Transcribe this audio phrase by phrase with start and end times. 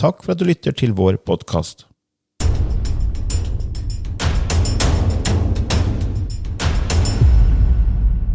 [0.00, 1.84] Takk for at du lytter til vår podkast.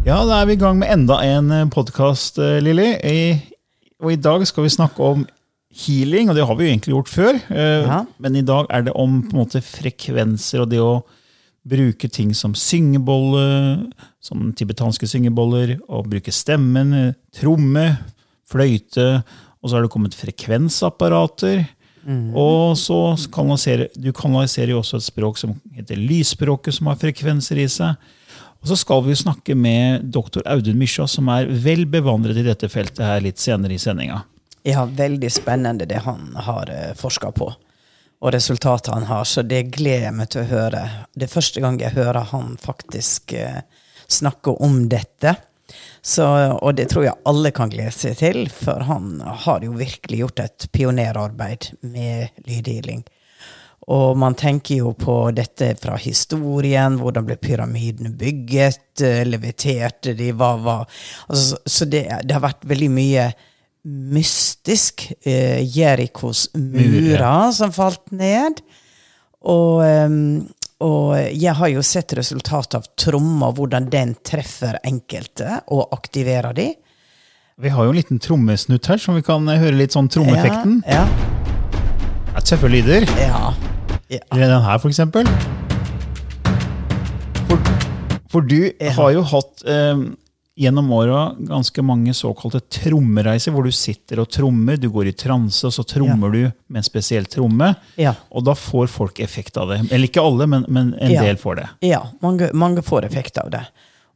[0.06, 2.92] Ja, da er vi i gang med enda en podkast, Lilly.
[3.98, 5.24] Og i dag skal vi snakke om
[5.82, 7.40] healing, og det har vi jo egentlig gjort før.
[7.50, 8.04] Eh, Ja.
[8.18, 11.02] Men i dag er det om på en måte frekvenser og det å
[11.66, 13.90] bruke ting som syngebolle,
[14.22, 17.98] som tibetanske syngeboller, og bruke stemmen, eh, tromme,
[18.48, 19.24] fløyte,
[19.66, 21.64] og så har det kommet frekvensapparater.
[22.38, 27.58] Og så kanaliserer du kanaliserer jo også et språk som heter lysspråket, som har frekvenser
[27.58, 27.98] i seg.
[28.62, 32.70] Og så skal vi snakke med doktor Audun Mysja, som er vel bevandret i dette
[32.70, 34.22] feltet her litt senere i sendinga.
[34.66, 37.50] Ja, veldig spennende det han har forska på.
[38.22, 39.26] Og resultatet han har.
[39.26, 40.84] Så det gleder jeg meg til å høre.
[41.14, 43.60] Det er første gang jeg hører han faktisk eh,
[44.06, 45.36] snakke om dette.
[46.02, 46.24] Så,
[46.62, 50.42] og det tror jeg alle kan glede seg til, for han har jo virkelig gjort
[50.44, 53.04] et pionerarbeid med lyddealing.
[53.86, 56.96] Og man tenker jo på dette fra historien.
[56.98, 59.02] Hvordan ble pyramidene bygget?
[59.02, 60.32] eh, Leviterte de?
[60.34, 60.88] Hva var
[61.28, 63.28] altså, Så det, det har vært veldig mye
[63.86, 65.06] mystisk.
[65.22, 68.58] Eh, Jerikos murer som falt ned.
[69.46, 70.48] Og, ehm,
[70.84, 76.66] og jeg har jo sett resultatet av tromma, hvordan den treffer enkelte og aktiverer de.
[77.56, 80.82] Vi har jo en liten trommesnutt her, som vi kan høre litt sånn trommeeffekten.
[80.84, 82.42] Ja, Ja.
[82.46, 83.06] Tøffe lyder.
[83.16, 83.54] ja,
[84.12, 84.18] ja.
[84.32, 85.24] Eller den her, for eksempel.
[87.48, 87.70] For,
[88.30, 90.02] for du har jo hatt eh,
[90.56, 94.76] gjennom åra ganske mange såkalte trommereiser, hvor du sitter og trommer.
[94.80, 97.74] Du går i transe, og så trommer du med en spesiell tromme.
[98.00, 98.14] Ja.
[98.32, 99.82] Og da får folk effekt av det.
[99.90, 101.22] Eller ikke alle, men, men en Ja.
[101.22, 101.68] del får det.
[101.90, 103.66] Ja, mange, mange får effekt av det.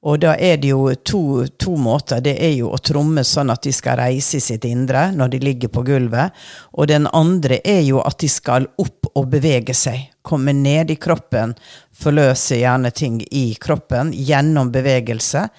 [0.03, 2.23] Og da er det jo to, to måter.
[2.25, 5.41] Det er jo å tromme sånn at de skal reise i sitt indre når de
[5.45, 6.33] ligger på gulvet.
[6.73, 10.07] Og den andre er jo at de skal opp og bevege seg.
[10.25, 11.53] Komme ned i kroppen.
[11.93, 15.51] Forløse gjerne ting i kroppen gjennom bevegelse.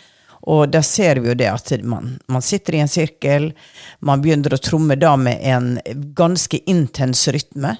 [0.49, 3.51] Og da ser vi jo det at man, man sitter i en sirkel,
[3.99, 5.75] man begynner å tromme da med en
[6.17, 7.75] ganske intens rytme.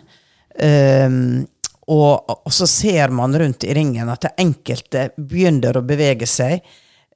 [0.61, 1.47] Um,
[1.91, 6.61] og, og så ser man rundt i ringen at det enkelte begynner å bevege seg.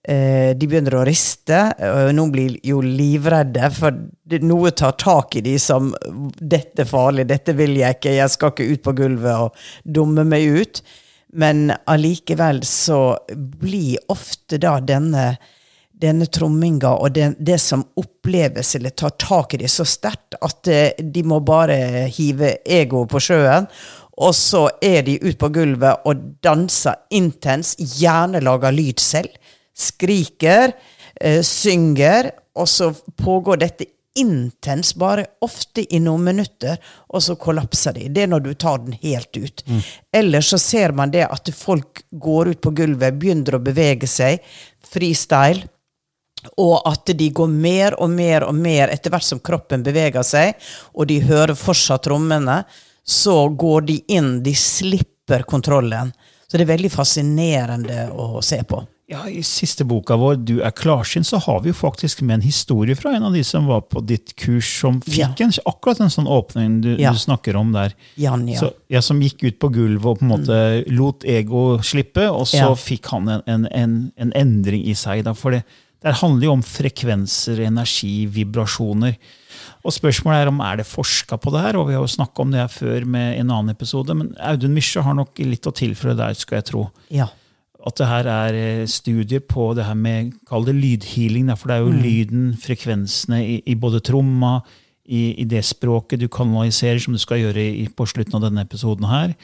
[0.05, 1.61] Uh, de begynner å riste.
[1.77, 4.01] og Noen blir jo livredde, for
[4.41, 8.53] noe tar tak i de som 'Dette er farlig, dette vil jeg ikke, jeg skal
[8.53, 10.85] ikke ut på gulvet og dumme meg ut'.
[11.35, 15.35] Men allikevel så blir ofte da denne
[15.95, 20.67] denne tromminga og det, det som oppleves eller tar tak i det så sterkt at
[20.67, 23.69] eh, de må bare hive egoet på sjøen.
[24.15, 29.31] Og så er de ute på gulvet og danser intens, gjerne lager lyd selv.
[29.75, 30.71] Skriker,
[31.19, 33.89] eh, synger, og så pågår dette
[34.19, 36.77] intenst, bare ofte i noen minutter,
[37.07, 38.07] og så kollapser de.
[38.09, 39.63] Det er når du tar den helt ut.
[40.15, 44.39] Ellers så ser man det at folk går ut på gulvet, begynner å bevege seg,
[44.85, 45.67] freestyle,
[46.61, 50.53] Og at de går mer og mer og mer etter hvert som kroppen beveger seg,
[50.93, 52.59] og de hører fortsatt trommene,
[53.03, 56.11] så går de inn, de slipper kontrollen.
[56.45, 58.83] Så det er veldig fascinerende å se på.
[59.07, 62.41] Ja, I siste boka vår, 'Du er klarsynt', så har vi jo faktisk med en
[62.41, 66.09] historie fra en av de som var på ditt kurs, som fikk en, akkurat en
[66.09, 67.11] sånn åpning du, Ja.
[67.11, 67.93] du snakker om der.
[68.17, 68.59] Jan, ja.
[68.59, 72.47] Så, ja, Som gikk ut på gulvet og på en måte lot ego slippe, og
[72.47, 72.73] så Ja.
[72.73, 75.23] fikk han en, en, en, en endring i seg.
[75.23, 75.63] Da, for det,
[76.01, 79.17] det handler jo om frekvenser, energi, vibrasjoner.
[79.85, 82.41] Og spørsmålet er om er det forska på det her, og vi har jo snakka
[82.41, 85.71] om det her før med en annen episode, men Audun Mysje har nok litt å
[85.71, 87.27] tilføre der, skal jeg tro ja.
[87.85, 91.51] At det her er eh, studier på det her med Kall det lydhealing.
[91.53, 94.57] For det er jo lyden, frekvensene i, i både tromma,
[95.05, 98.65] i, i det språket du kanaliserer, som du skal gjøre i, på slutten av denne
[98.65, 99.35] episoden her.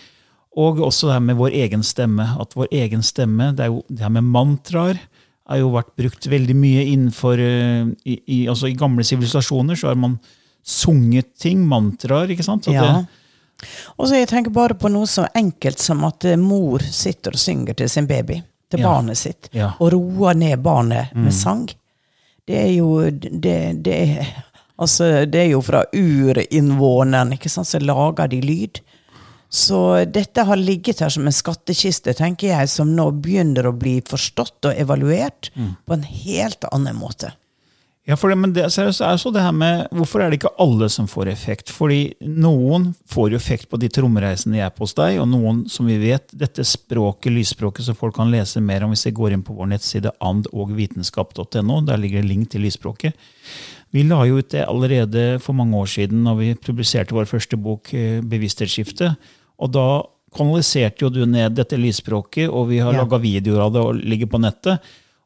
[0.58, 2.26] Og også det her med vår egen stemme.
[2.42, 5.00] At vår egen stemme, det er jo det her med mantraer,
[5.52, 9.92] har jo vært brukt veldig mye innenfor eh, i, i, altså I gamle sivilisasjoner så
[9.92, 10.18] har man
[10.62, 12.70] sunget ting, mantraer, ikke sant?
[12.70, 12.86] Og ja.
[12.86, 13.21] det,
[13.98, 17.42] Og så jeg tenker bare på noe så enkelt som at eh, mor sitter og
[17.42, 18.42] synger til sin baby,
[18.72, 18.88] til Ja.
[18.90, 19.74] barnet sitt, Ja.
[19.80, 21.68] og roer ned barnet med sang.
[22.48, 23.98] Det er jo det, det,
[24.80, 28.80] altså, det er jo fra urinnvåneren, ikke sant, så lager de lyd.
[29.52, 33.98] Så dette har ligget her som en skattkiste, tenker jeg, som nå begynner å bli
[34.08, 37.34] forstått og evaluert på en helt annen måte.
[38.10, 40.88] Ja, det, men det, seriøst, er så det her med, Hvorfor er det ikke alle
[40.90, 41.70] som får effekt?
[41.70, 45.60] Fordi noen får jo effekt på de trommereisene de er på hos deg, og noen,
[45.70, 49.36] som vi vet, dette språket, lysspråket, som folk kan lese mer om hvis de går
[49.36, 51.82] inn på vår nettside andogvitenskap.no.
[51.86, 53.14] Der ligger det link til lysspråket.
[53.94, 57.60] Vi la jo ut det allerede for mange år siden når vi publiserte vår første
[57.60, 59.16] bok, eh, 'Bevissthetsskifte'.
[59.60, 60.02] Og da
[60.34, 63.04] kanaliserte jo du ned dette lysspråket, og vi har Ja.
[63.04, 64.80] laga videoer av det og ligger på nettet.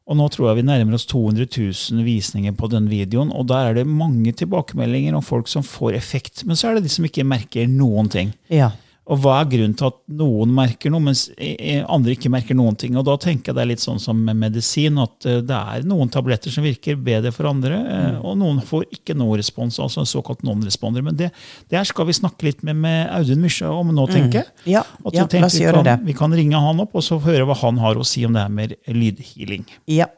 [0.06, 3.72] Og nå tror jeg vi nærmer oss 200 000 visninger på den videoen, og der
[3.72, 6.44] er det mange tilbakemeldinger om folk som får effekt.
[6.46, 8.30] Men så er det de som ikke merker noen ting.
[8.52, 8.70] Ja.
[9.06, 12.74] Og hva er grunnen til at noen merker noe, mens eh, andre ikke merker noen
[12.78, 12.96] ting?
[12.98, 15.84] Og da tenker jeg det er litt sånn som med medisin, at eh, det er
[15.86, 18.16] noen tabletter som virker bedre for andre, mm.
[18.26, 21.04] og noen får ikke noe respons, altså en såkalt non-responder.
[21.06, 21.30] Men det,
[21.70, 24.50] det her skal vi snakke litt med, med Audun Mysje om nå, tenker jeg.
[24.74, 25.98] Ja, At ja tenker la oss vi gjøre det.
[26.08, 28.42] Vi kan ringe han opp og så høre hva han har å si om det
[28.42, 29.68] her med lydhealing.
[29.86, 30.08] Ja.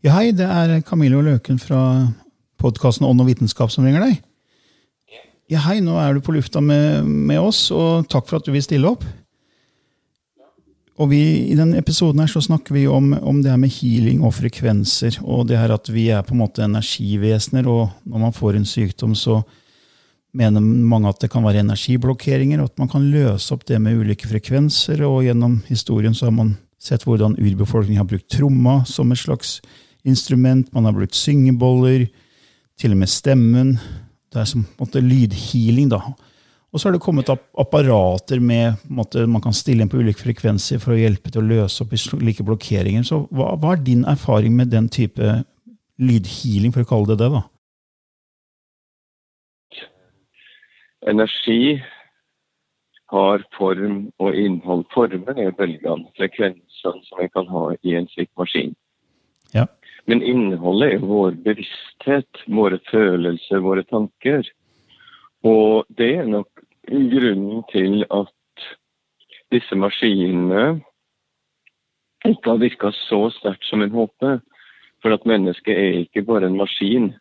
[0.00, 1.82] Ja, hei, det er Camillo Løken fra
[2.62, 4.22] podkasten Ånd og vitenskap som ringer deg.
[5.46, 8.50] Ja, hei, nå er du på lufta med, med oss, og takk for at du
[8.50, 9.04] vil stille opp.
[10.98, 11.20] Og vi,
[11.52, 15.20] I denne episoden her så snakker vi om, om det her med healing og frekvenser,
[15.22, 18.66] og det her at vi er på en måte energivesener, og når man får en
[18.66, 19.38] sykdom, så
[20.36, 24.00] mener mange at det kan være energiblokkeringer, og at man kan løse opp det med
[24.00, 29.14] ulike frekvenser, og gjennom historien så har man sett hvordan urbefolkningen har brukt tromma som
[29.14, 29.60] et slags
[30.02, 32.08] instrument, man har brukt syngeboller,
[32.76, 33.76] til og med stemmen.
[34.32, 36.00] Det er som på en måte lydhealing, da.
[36.72, 40.80] Og så har det kommet apparater med måte, man kan stille inn på ulike frekvenser
[40.82, 43.06] for å hjelpe til å løse opp i slike blokkeringer.
[43.06, 45.38] Så hva, hva er din erfaring med den type
[45.96, 47.30] lydhealing, for å kalle det det?
[47.32, 47.44] da?
[51.06, 51.78] Energi
[53.14, 54.84] har form og innhold.
[54.94, 58.74] Formen er bølgene, frekvensene som vi kan ha i en slik maskin.
[60.06, 64.46] Men innholdet er vår bevissthet, våre følelser, våre tanker.
[65.46, 68.66] Og det er nok grunnen til at
[69.54, 70.80] disse maskinene
[72.26, 74.40] ikke har virka så sterkt som en håper.
[75.02, 77.12] For at mennesket er ikke bare en maskin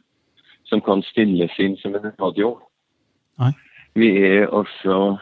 [0.70, 2.56] som kan stilles inn som en radio.
[3.42, 3.52] Nei.
[3.96, 5.18] Vi er også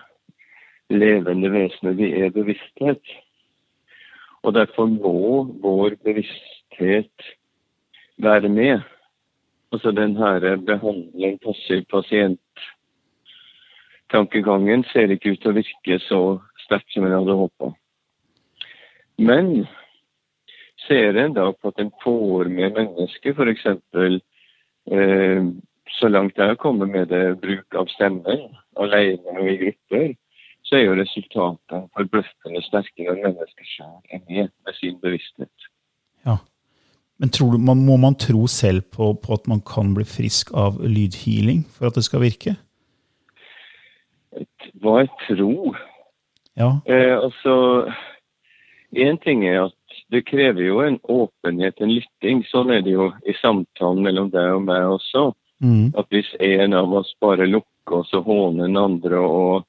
[0.93, 1.95] levende vesener.
[1.97, 3.01] Vi er bevissthet.
[4.43, 7.31] Og derfor må vår bevissthet
[8.17, 8.81] være med.
[9.73, 17.05] Altså den her behandling, passiv pasient-tankegangen ser ikke ut til å virke så sterkt som
[17.07, 17.67] en hadde håpa.
[19.17, 19.67] Men
[20.87, 23.65] ser en da på at en får med mennesker, f.eks.
[24.93, 25.41] Eh,
[25.99, 28.39] så langt jeg har kommet med det bruk av stemmen,
[28.81, 30.07] alene og i grupper,
[30.63, 35.57] så er jo resultatet forbløffende sterke når mennesker sjøl er med med sin bevissthet.
[36.25, 36.35] Ja.
[37.23, 40.49] Men tror du, man, må man tro selv på, på at man kan bli frisk
[40.59, 42.57] av lydhealing for at det skal virke?
[44.83, 45.71] Hva er tro?
[46.59, 46.73] Ja.
[46.83, 47.53] Eh, altså,
[48.91, 52.43] Én ting er at det krever jo en åpenhet, en lytting.
[52.51, 55.29] Sånn er det jo i samtalen mellom deg og meg også.
[55.63, 55.93] Mm.
[55.95, 59.63] At hvis en av oss bare lukker oss og håner den andre og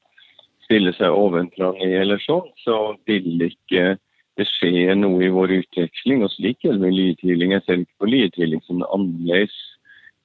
[0.66, 3.94] stiller seg ovenfra ned eller sånn, så vil ikke
[4.38, 6.24] det skjer noe i vår utveksling.
[6.24, 7.54] Og slik gjelder lydhealing.
[7.54, 9.54] Jeg ser ikke på lydhealing som annerledes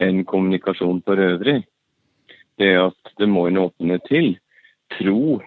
[0.02, 1.62] enn kommunikasjon for øvrig.
[2.60, 4.34] Det at det må en åpne til.
[4.98, 5.38] Tro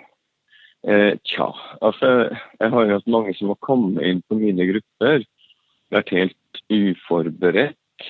[0.87, 1.49] eh, Tja,
[1.83, 5.25] altså jeg har jo hatt mange som har kommet inn på mine grupper.
[5.93, 8.07] Vært helt uforberedt.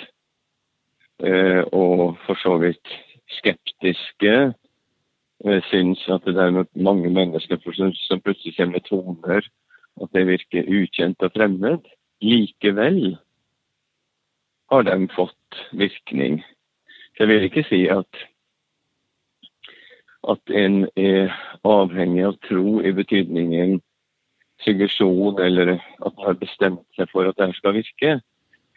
[1.23, 2.99] Eh, og for så vidt
[3.39, 4.37] skeptiske.
[5.43, 9.49] Jeg syns at det er mange mennesker som plutselig kommer med toner
[10.01, 11.85] at det virker ukjent og fremmed.
[12.23, 13.17] Likevel
[14.73, 16.43] har de fått virkning.
[17.19, 18.21] Jeg vil ikke si at,
[20.33, 21.33] at en er
[21.69, 23.81] avhengig av tro i betydningen
[24.65, 28.15] suggesjon, eller at man har bestemt seg for at dette skal virke.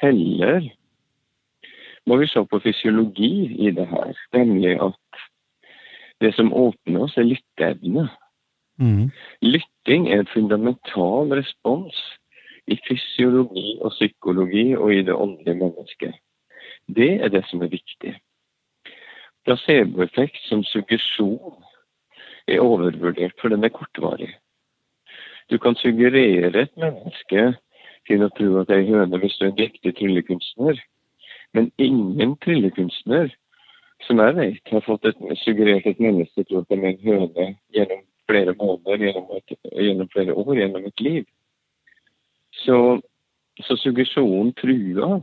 [0.02, 0.66] Heller
[2.06, 5.24] må vi se på fysiologi i det her, nemlig at
[6.22, 8.08] det som åpner oss, er lytteevne.
[8.78, 9.12] Mm.
[9.42, 11.96] Lytting er en fundamental respons
[12.68, 16.16] i fysiologi og psykologi og i det åndelige mennesket.
[16.88, 18.16] Det er det som er viktig.
[19.46, 21.62] Placeboeffekt som suggesjon
[22.48, 24.34] er overvurdert, for den er kortvarig.
[25.50, 27.54] Du kan suggerere et menneske
[28.08, 30.82] til å tro at det er høne hvis du er en riktig tryllekunstner,
[31.54, 33.32] men ingen tryllekunstner
[34.04, 37.48] som jeg vet, har fått et, suggerert et menneske til at det er en høne
[37.74, 41.26] gjennom flere måneder, gjennom, et, gjennom, flere år, gjennom et liv.
[42.66, 42.78] Så,
[43.62, 45.20] så suggesjonen, trua,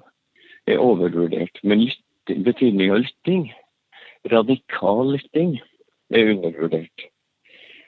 [0.67, 1.59] er overvurdert.
[1.63, 3.49] Men lytting, betydning av lytting,
[4.31, 5.57] radikal lytting,
[6.13, 7.09] er undervurdert.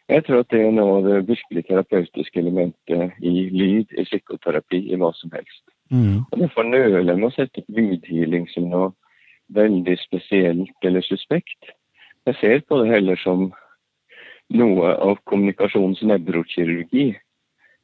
[0.08, 4.82] Jeg tror at det er noe av det virkelig terapeutiske elementet i lyd, i psykoterapi,
[4.92, 5.62] i hva som helst.
[5.92, 6.24] Mm.
[6.28, 8.90] Og Derfor nøler jeg med å sette lydhealing som noe
[9.54, 11.72] veldig spesielt eller suspekt.
[12.26, 13.50] Jeg ser på det heller som
[14.52, 17.12] noe av kommunikasjonens nevrokirurgi,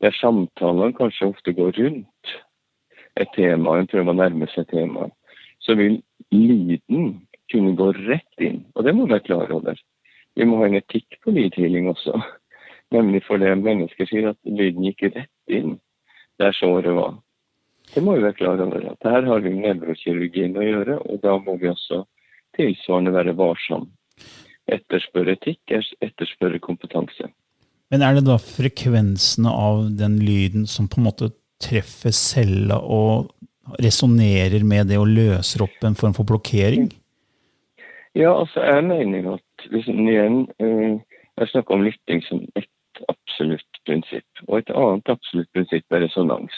[0.01, 2.35] der samtalene kanskje ofte går rundt
[3.21, 5.13] et tema, en prøver å nærme seg temaet,
[5.61, 5.99] så vil
[6.33, 7.19] lyden
[7.53, 8.63] kunne gå rett inn.
[8.77, 9.81] Og det må vi være klar over.
[10.39, 12.15] Vi må ha en etikk på lydhealing også.
[12.95, 15.77] Nemlig for det mennesker sier at lyden gikk rett inn
[16.41, 17.19] der såret var.
[17.91, 18.87] Det må vi være klar over.
[18.93, 22.05] at Her har vi nevrokirurgien å gjøre, og da må vi også
[22.57, 23.91] tilsvarende være varsomme
[24.71, 25.61] etterspør etikk,
[26.03, 27.31] etterspør kompetanse.
[27.91, 33.33] Men er det da frekvensene av den lyden som på en måte treffer cella og
[33.83, 36.89] resonnerer med det og løser opp en form for blokkering?
[38.15, 40.99] Ja, altså jeg mener at liksom, igjen eh,
[41.39, 42.69] Jeg snakker om lytting som ett
[43.09, 44.43] absolutt prinsipp.
[44.49, 46.57] Og et annet absolutt prinsipp er resonans.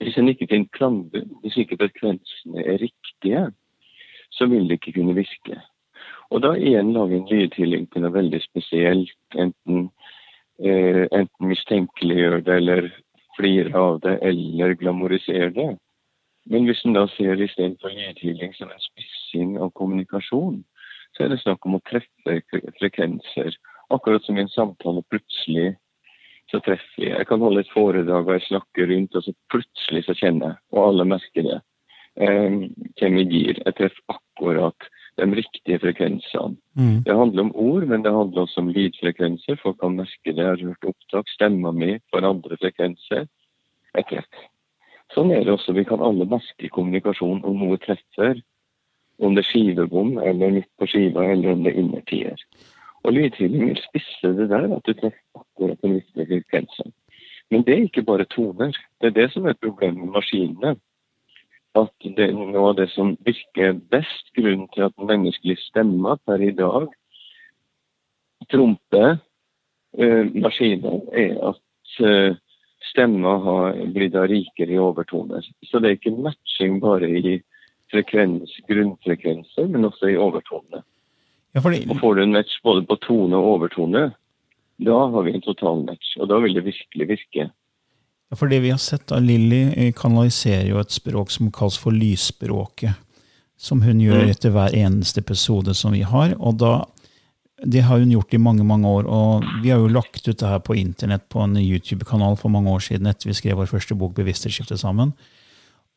[0.00, 3.42] Hvis en ikke finner klangbunn, hvis ikke frekvensene er riktige,
[4.32, 5.58] så vil det ikke kunne virke.
[6.30, 9.14] Og da igjen lager en lydhealing på noe veldig spesielt.
[9.34, 9.88] Enten,
[10.60, 12.90] eh, enten mistenkeliggjør det, eller
[13.38, 15.70] flirer av det, eller glamoriserer det.
[16.48, 20.62] Men hvis en da ser istedenfor lydhealing som en spissing av kommunikasjon,
[21.16, 22.40] så er det snakk om å treffe
[22.78, 23.56] frekvenser.
[23.92, 25.76] Akkurat som i en samtale plutselig
[26.50, 27.16] så treffer jeg.
[27.16, 30.60] Jeg kan holde et foredrag og jeg snakker rundt, og så plutselig så kjenner jeg,
[30.72, 31.58] og alle merker det.
[32.18, 32.56] Eh,
[33.00, 33.60] kommer i gir.
[33.64, 36.56] Jeg treffer akkurat de riktige frekvensene.
[36.78, 37.02] Mm.
[37.06, 39.58] Det handler om ord, men det handler også om lydfrekvenser.
[39.62, 40.44] Folk kan merke det.
[40.44, 41.28] Har hørt opptak.
[41.34, 43.26] Stemma mi for andre frekvenser.
[43.98, 44.14] Et.
[45.14, 45.74] Sånn er det også.
[45.74, 48.40] Vi kan alle merke kommunikasjon om noe treffer.
[49.18, 52.42] Om det er skivebom, eller midt på skiva, eller om det er innertier.
[53.02, 56.94] Og lydhealing vil spisse det der, at du treffer akkurat den riktige frekvensen.
[57.50, 58.76] Men det er ikke bare toner.
[59.00, 60.76] Det er det som er problemet med maskinene
[61.82, 66.16] at det er noe av det som virker best, grunnen til at den menneskelige stemma
[66.26, 66.88] per i dag
[68.52, 69.18] trumper
[69.98, 72.36] eh, maskiner, er at eh,
[72.92, 75.44] stemma har blitt rikere i overtoner.
[75.66, 77.38] Så det er ikke matching bare i
[77.92, 80.82] frekvens, grunnfrekvenser, men også i overtone.
[81.54, 81.84] Ja, fordi...
[81.88, 84.10] Og får du en match både på tone og overtone,
[84.78, 86.14] da har vi en total match.
[86.20, 87.48] Og da vil det virkelig virke.
[88.28, 91.78] Ja, for det vi har sett, da, Lilly eh, kanaliserer jo et språk som kalles
[91.80, 93.04] for lysspråket.
[93.58, 94.30] Som hun gjør mm.
[94.30, 96.36] etter hver eneste episode som vi har.
[96.38, 96.74] og da
[97.66, 99.06] det har hun gjort i mange mange år.
[99.06, 102.70] og Vi har jo lagt ut det her på internett på en YouTube-kanal for mange
[102.70, 105.12] år siden etter vi skrev vår første bok 'Bevissthetsskifte' sammen.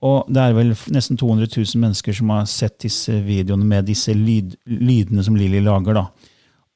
[0.02, 4.14] Og det er vel nesten 200 000 mennesker som har sett disse videoene med disse
[4.14, 5.94] lyd, lydene som Lilly lager.
[5.94, 6.06] da.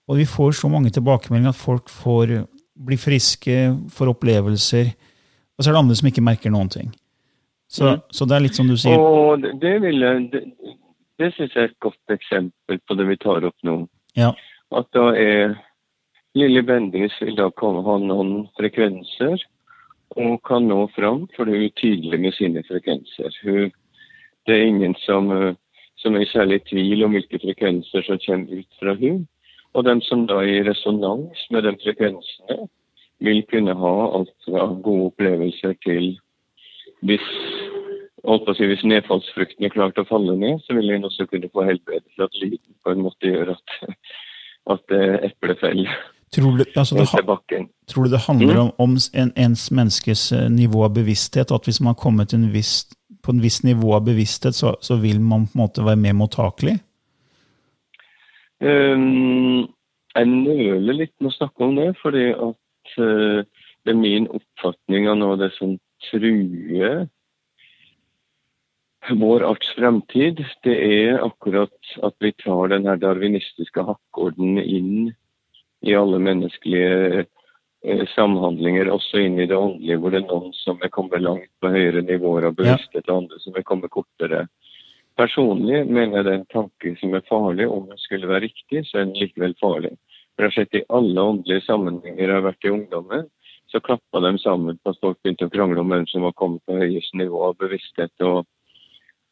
[0.08, 2.46] Og vi får så mange tilbakemeldinger at folk får
[2.78, 4.94] bli friske, får opplevelser.
[5.56, 6.92] Og så er det andre som ikke merker noen ting.
[7.68, 8.02] Så, mm.
[8.12, 9.00] så det er litt som du sier.
[9.00, 10.44] Og det, vil jeg, det,
[11.22, 13.80] det syns jeg er et godt eksempel på det vi tar opp nå.
[14.20, 14.34] Ja.
[14.76, 15.56] At da er
[16.36, 19.40] Lille Bendis vil da komme, ha noen frekvenser,
[20.20, 23.38] og kan nå fram, for hun er tydelig med sine frekvenser.
[23.44, 23.72] Hun,
[24.48, 25.56] det er ingen som, eh,
[26.04, 29.24] som er i særlig tvil om hvilke frekvenser som kommer ut fra hun.
[29.76, 32.68] Og dem som da er i resonans med de frekvensene,
[33.20, 36.16] vil kunne ha alt fra gode opplevelser til
[37.06, 37.28] hvis
[38.58, 42.24] si, Hvis nedfallsfrukten er klart å falle ned, så vil en også kunne få helbredelse
[42.24, 43.76] at lyden på en måte gjør at,
[44.74, 44.96] at
[45.30, 45.92] eplet faller.
[46.34, 50.84] Tror du, altså det, tror du det handler om, om en, ens menneskes eh, nivå
[50.84, 51.52] av bevissthet?
[51.52, 52.90] At hvis man har kommet en viss,
[53.24, 56.18] på en viss nivå av bevissthet, så, så, vil man på en måte være mer
[56.18, 56.76] mottakelig?
[58.60, 59.68] Um,
[60.16, 62.60] jeg nøler litt med å snakke om det, fordi at
[62.98, 65.76] det er min oppfatning av noe av det som
[66.10, 67.06] truer
[69.14, 75.14] vår arts fremtid, det er akkurat at vi tar den her darwinistiske hakkorden inn
[75.86, 77.26] i alle menneskelige
[77.86, 81.52] eh, samhandlinger, også inn i det åndelige, hvor det er noen som er kommet langt
[81.62, 84.48] på høyere nivåer av bevissthet, og andre som er kommet kortere.
[85.16, 87.70] Personlig mener jeg det er en tanke som er farlig.
[87.72, 89.94] Om den skulle være riktig, så er den likevel farlig.
[90.36, 93.28] For jeg har sett i alle åndelige sammenhenger jeg har vært i ungdommen,
[93.72, 96.64] så klappa de sammen på at folk begynte å krangle om hvem som var kommet
[96.68, 98.46] på høyest nivå av bevissthet, og,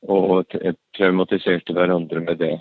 [0.10, 0.56] og
[0.98, 2.56] traumatiserte hverandre med det.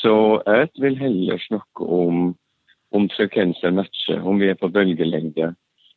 [0.00, 0.14] Så
[0.46, 2.36] jeg vil heller snakke om
[2.90, 5.52] om frekvenser matcher, om vi er på bølgelengde.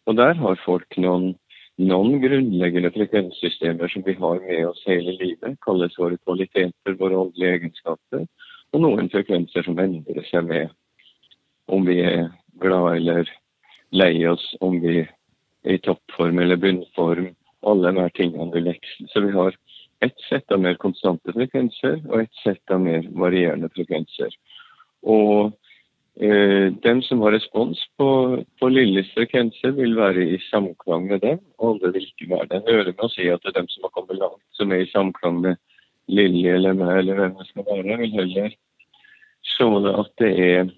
[0.09, 1.33] Og der har folk noen,
[1.79, 5.57] noen grunnleggende frekvenssystemer som vi har med oss hele livet.
[5.65, 8.25] Kalles våre kvaliteter, våre åndelige egenskaper.
[8.71, 10.71] Og noen frekvenser som endrer seg med
[11.71, 12.29] om vi er
[12.61, 13.31] glad eller
[13.91, 17.31] lei oss, om vi er i toppform eller bunnform.
[17.67, 19.07] Alle de her tingene vil veksle.
[19.11, 19.57] Så vi har
[20.01, 24.33] ett sett av mer konstante frekvenser og ett sett av mer varierende frekvenser.
[25.01, 25.51] Og
[26.19, 31.39] Eh, dem som har respons på, på Lilles frekvenser, vil være i samklang med dem,
[31.57, 32.59] og andre vil ikke være det.
[32.67, 34.83] Jeg hører med å si at det er dem som har kommet langt, som er
[34.83, 35.61] i samklang med
[36.11, 37.97] Lilje eller meg, eller hvem det skal være.
[38.03, 38.53] Vil heller
[39.53, 40.73] se at det er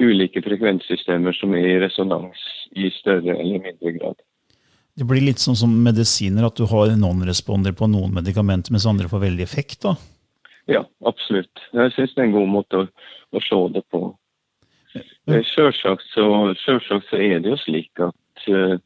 [0.00, 4.20] ulike frekvenssystemer som er i resonans i større eller mindre grad.
[4.96, 9.08] Det blir litt sånn som medisiner, at du har non-responder på noen medikamenter, mens andre
[9.08, 9.80] får veldig effekt?
[9.86, 9.96] da?
[10.68, 11.62] Ja, absolutt.
[11.72, 12.88] Jeg syns det er en god måte å,
[13.32, 14.02] å se det på.
[15.52, 16.26] Sjølsagt så,
[16.60, 18.76] selvsagt så er det jo slik at uh,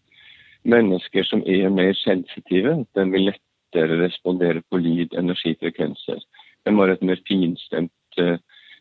[0.69, 6.23] mennesker som er mer sensitive, de vil lettere respondere på lyd, energifrekvenser.
[6.66, 8.38] De har et mer finstemt uh,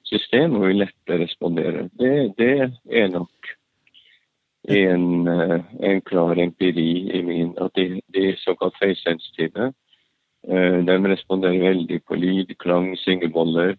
[0.09, 1.89] system og vil lettere respondere.
[1.99, 3.53] Det, det er nok
[4.69, 9.71] en, uh, en, klar empiri i min at de, de såkalt høysensitive
[10.45, 13.73] Eh, de responderer veldig på lyd, klang, syngeboller.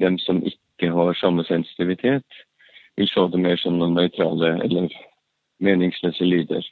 [0.00, 2.26] De som ikke har samme sensitivitet,
[2.98, 4.88] vil se det mer som noen nøytrale eller
[5.62, 6.66] meningsløse lyder.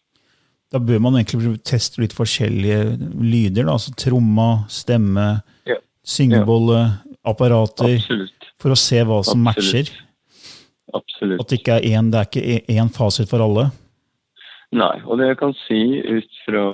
[0.73, 3.63] Da bør man egentlig teste litt forskjellige lyder.
[3.63, 5.29] Da, altså Tromma, stemme,
[5.69, 5.79] ja.
[6.05, 6.83] syngebolle,
[7.31, 7.97] apparater.
[7.99, 8.49] Absolutt.
[8.59, 9.93] For å se hva som Absolutt.
[9.93, 10.05] matcher.
[10.99, 11.43] Absolutt.
[11.43, 13.69] At det ikke er én, det er ikke én fasit for alle.
[14.77, 16.65] Nei, og det jeg kan si ut fra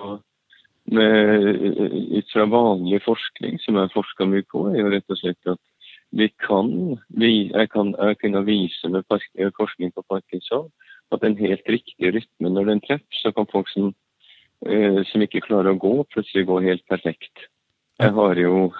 [0.92, 1.46] med,
[2.18, 5.60] ut fra vanlig forskning, som jeg forsker mye på, er jo rett og slett at
[6.14, 6.68] vi kan,
[7.18, 9.06] vi, jeg, kan jeg kunne vise med
[9.58, 10.68] forskning på parkinson
[11.14, 13.92] at en helt riktig rytme når den treffer, så kan folk som,
[14.66, 17.48] eh, som ikke klarer å gå, plutselig gå helt perfekt.
[18.02, 18.70] Jeg har jo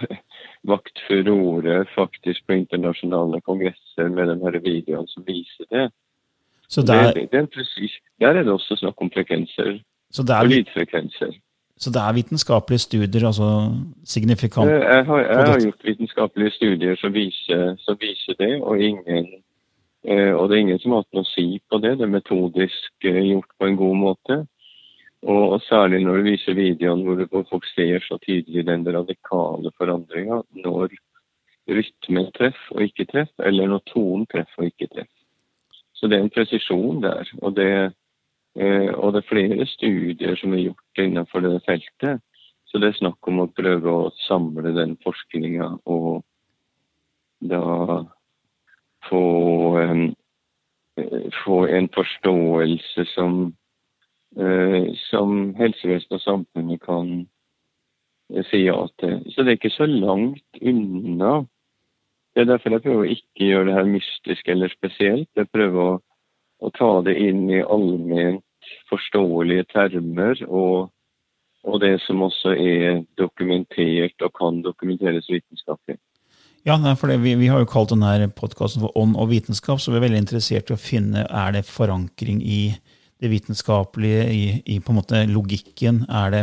[0.68, 5.88] vakt furore faktisk på internasjonale kongresser med de her videoene som viser det.
[6.68, 9.80] Så der, det, det, det der er det også snakk om frekvenser.
[10.18, 11.32] og lydfrekvenser.
[11.76, 13.72] Så det er vitenskapelige studier, altså
[14.04, 19.26] signifikant Jeg har, jeg har gjort vitenskapelige studier som viser, som viser det, og, ingen,
[20.04, 21.96] eh, og, det er ingen som har hatt noe å si på det.
[21.98, 24.38] Det er metodisk eh, gjort på en god måte.
[25.24, 30.92] Og, særlig når du viser videoen hvor, folk ser så tydelig den radikale forandringa når
[31.68, 35.20] rytmen treffer og ikke treffer, eller når tonen treffer og ikke treffer.
[35.96, 37.30] Så det er en presisjon der.
[37.40, 37.94] og det
[38.54, 42.22] Eh, og det er flere studier som er gjort innenfor det feltet.
[42.70, 46.22] Så det er snakk om å prøve å samle den forskninga og
[47.44, 47.64] da
[49.08, 49.24] få,
[49.82, 50.04] en,
[51.42, 53.52] få en forståelse som,
[55.08, 57.10] som helsevesenet og samfunnet kan
[58.48, 59.20] si ja til.
[59.30, 61.44] Så det er ikke så langt unna.
[62.34, 65.28] Det er derfor jeg prøver å ikke gjøre det her mystisk eller spesielt.
[65.38, 66.00] Jeg prøver å
[66.64, 68.42] å ta det inn i allment
[68.88, 70.90] forståelige termer, og,
[71.64, 75.98] og, det som også er dokumentert og kan dokumenteres vitenskapelig.
[76.64, 79.92] Ja, for det, vi, vi, har jo kalt denne podkasten for Ånd og vitenskap, så
[79.92, 82.62] vi er veldig interessert i å finne er det forankring i
[83.22, 86.04] det vitenskapelige, i, i, på en måte logikken?
[86.08, 86.42] Er det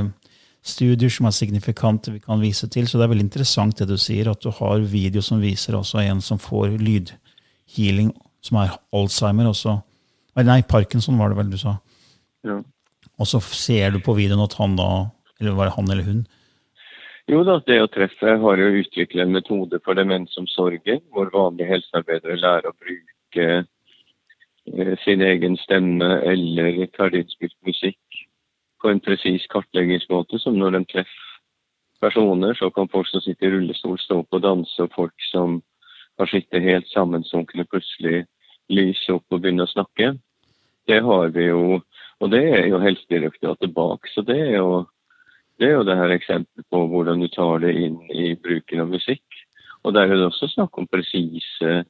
[0.63, 2.87] studier som er signifikante vi kan vise til?
[2.87, 6.03] Så det er veldig interessant det du sier, at du har video som viser også
[6.05, 9.79] en som får lydhealing, som er Alzheimer også.
[10.41, 11.77] Nei, Parkinson var det vel du sa.
[12.47, 12.61] Ja.
[13.21, 14.91] Og så ser du på videoen at han da,
[15.41, 16.21] eller var det han eller hun,
[17.31, 22.39] jo da, det å treffe har jo utviklet en metode for demensomsorgen, hvor vanlige helsearbeidere
[22.41, 23.47] lærer å bruke
[25.03, 28.21] sin egen stemme eller ferdiginnspilt musikk
[28.81, 31.27] på en presis kartleggingsmåte, som når de treffer
[32.01, 35.59] personer, så kan folk som sitter i rullestol stå opp og danse, og folk som
[36.19, 38.25] har sittet helt sammensunkne, plutselig
[38.73, 40.15] lyse opp og begynne å snakke.
[40.89, 41.81] Det har vi jo,
[42.21, 44.09] og det er jo Helsedirektoratet bak.
[44.13, 44.83] Så det er jo
[45.61, 48.89] det er jo det her eksempelet på hvordan du tar det inn i bruken av
[48.89, 49.21] musikk.
[49.85, 51.83] Og der er det også snakk om presise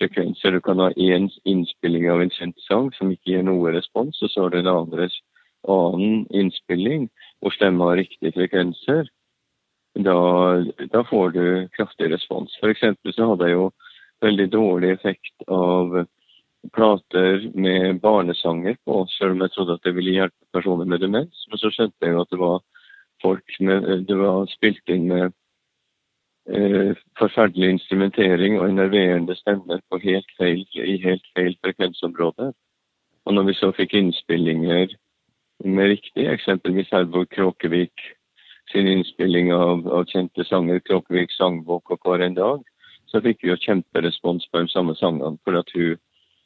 [0.00, 0.56] frekvenser.
[0.56, 4.32] Du kan ha én innspilling av en kjent sang som ikke gir noe respons, og
[4.32, 5.16] så er det en annen,
[5.68, 7.08] annen innspilling
[7.40, 9.10] hvor stemmen har riktige frekvenser.
[10.00, 10.16] Da,
[10.92, 12.54] da, får du kraftig respons.
[12.62, 12.84] F.eks.
[13.16, 13.70] så hadde jeg jo
[14.22, 16.04] veldig dårlig effekt av
[16.76, 21.46] plater med barnesanger på, selv om jeg trodde at det ville hjelpe personer med demens.
[21.50, 22.60] Men så skjønte jeg at det var
[23.20, 25.34] folk med Det var spilt inn med
[26.54, 32.52] eh, forferdelig instrumentering og enerverende stemmer på helt feil, i helt feil frekvensområde.
[33.26, 34.94] Og når vi så fikk innspillinger
[35.64, 38.06] med riktig, eksempelvis Herborg Kråkevik
[38.72, 42.62] sin innspilling av, av kjente sanger, Kråkevik sangbok og Hver en dag,
[43.10, 45.38] så fikk vi jo kjemperespons på de samme sangene.
[45.44, 45.98] For at hun,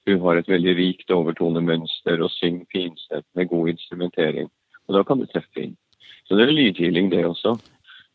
[0.08, 4.50] hun har et veldig rikt overtonemønster og synger finstemt med god instrumentering.
[4.88, 5.76] Og da kan du treffe inn.
[6.24, 7.54] Så det er lydhealing, det også.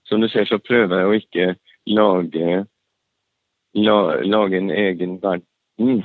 [0.10, 1.48] Som du ser, så prøver jeg å ikke
[1.86, 2.66] lage,
[3.74, 6.02] la, lage en egen verden.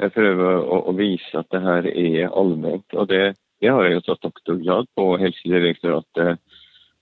[0.00, 2.86] Jeg prøver å, å, vise at det her er allment.
[2.96, 5.06] Og det, det har jeg jo tatt doktorgrad på.
[5.20, 6.40] Helsedirektoratet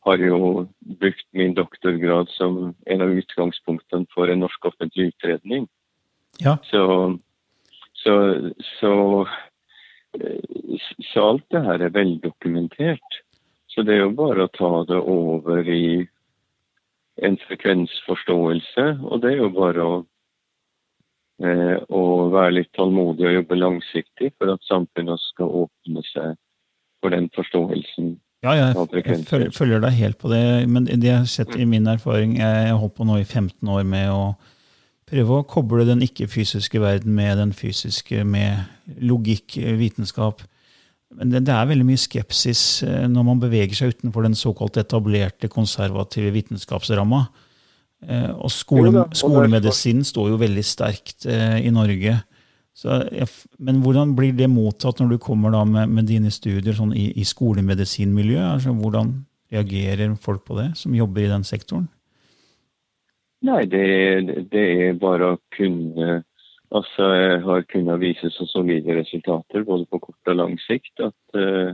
[0.08, 5.68] har jo brukt min doktorgrad som en av utgangspunktene for en norsk offentlig utredning.
[6.42, 6.56] Ja.
[6.64, 6.82] Så,
[8.02, 8.14] så,
[8.80, 8.92] så,
[11.12, 13.22] så alt det her er veldokumentert.
[13.68, 16.06] Så det er jo bare å ta det over i
[17.22, 19.96] en frekvensforståelse, og det er jo bare å,
[21.42, 22.02] eh, å
[22.34, 26.36] være litt tålmodig og jobbe langsiktig for at samfunnet skal åpne seg
[27.02, 28.16] for den forståelsen.
[28.46, 31.88] Ja, jeg, jeg følger deg helt på det, men det jeg har sett i min
[31.90, 34.36] erfaring Jeg har holdt på nå i 15 år med å
[35.10, 38.68] prøve å koble den ikke-fysiske verden med den fysiske, med
[39.02, 40.44] logikk, vitenskap.
[41.16, 44.76] Men det, det, er veldig mye skepsis eh, når man beveger seg utenfor den såkalt
[44.80, 47.22] etablerte konservative vitenskapsramma.
[48.04, 52.18] Eh, og skole, skolemedisin står jo veldig sterkt eh, i Norge.
[52.78, 53.00] Så,
[53.58, 57.24] men hvordan blir det mottatt når du kommer med, med, dine studier sånn i, i
[57.26, 58.52] skolemedisinmiljøet?
[58.52, 59.16] Altså, hvordan
[59.50, 61.88] reagerer folk på det, som jobber i den sektoren?
[63.48, 63.82] Nei, det,
[64.52, 66.20] det er bare å kunne
[66.70, 67.04] Altså,
[67.44, 71.72] har kunnet vise så solide resultater både på kort og lang sikt at uh,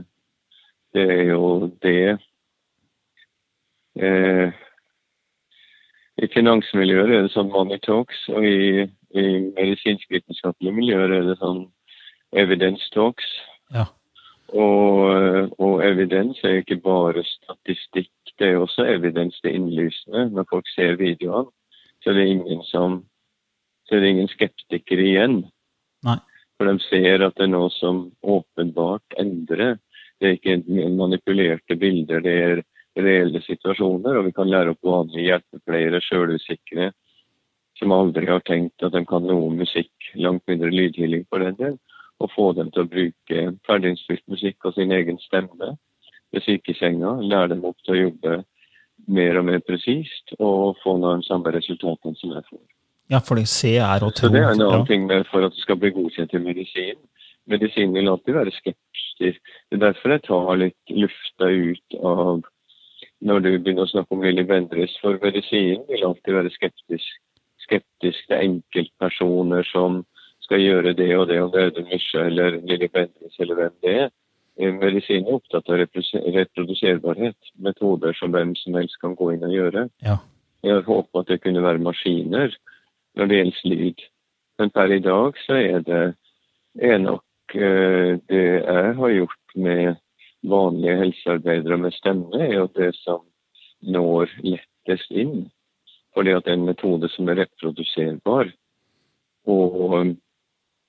[0.95, 2.17] det er jo det
[3.99, 4.53] uh,
[6.15, 9.25] I finansmiljøer er det sånn money talks, og i, i
[9.57, 11.65] medisinskvitenskapelige miljøer er det sånn
[12.31, 13.27] evidence talks.
[13.75, 13.89] Ja.
[14.55, 20.29] Og, og, evidens er ikke bare statistikk, det er også evidens det innlysende.
[20.31, 21.51] Når folk ser videoene,
[22.03, 23.01] så er det ingen som
[23.85, 25.41] så er det ingen skeptikere igjen.
[26.05, 26.17] Nei.
[26.57, 29.77] For de ser at det er noe som åpenbart endrer.
[30.19, 32.61] Det er ikke manipulerte bilder, det er
[32.95, 34.19] reelle situasjoner.
[34.19, 36.91] Og vi kan lære opp vanlige hjelpepleiere, sjølusikre,
[37.79, 41.75] som aldri har tenkt at de kan noe musikk, langt mindre lydhealing for den del,
[42.23, 45.73] og få dem til å bruke ferdiginnspilt musikk og sin egen stemme
[46.31, 47.17] ved sykesenga.
[47.19, 48.37] Lære dem opp til å jobbe
[49.11, 52.63] mer og mer presist og få noen samme resultatene som jeg får.
[53.11, 54.27] Ja, for det se er å tro.
[54.27, 54.87] Så det er en annen ja.
[54.89, 56.97] ting med for at du skal bli godkjent i medisin.
[57.45, 59.53] Medisin vil alltid være skeptisk.
[59.69, 62.41] Det er derfor jeg tar litt lufta ut av
[63.25, 64.97] når du begynner å snakke om Lilly Bendriss.
[65.03, 67.21] For medisin vil alltid være skeptisk.
[67.65, 70.01] Skeptisk til enkeltpersoner som
[70.45, 73.79] skal gjøre det og det, om det er Audun Mysja eller Lilly Bendriss eller hvem
[73.85, 74.13] det er.
[74.57, 77.53] Eh, medisin er opptatt av reproduserbarhet.
[77.61, 79.89] Metoder som hvem som helst kan gå inn og gjøre.
[80.05, 80.21] Ja.
[80.65, 82.53] Jeg håper at det kunne være maskiner
[83.15, 84.05] når det gjelder lyd.
[84.59, 86.03] Men per i dag så er det
[86.81, 89.95] er nok uh, det jeg har gjort med
[90.45, 93.23] vanlige helsearbeidere med stemme, er jo det som
[93.81, 95.47] når lettest inn.
[96.15, 98.51] Fordi at det er en metode som er reproduserbar.
[99.45, 100.15] Og,